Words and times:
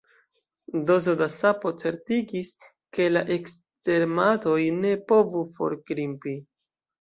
Dozo 0.91 1.11
da 1.17 1.25
sapo 1.35 1.71
certigis, 1.83 2.49
ke 2.97 3.07
la 3.11 3.23
ekstermatoj 3.37 4.57
ne 4.79 4.95
povu 5.13 5.45
forgrimpi. 5.61 6.35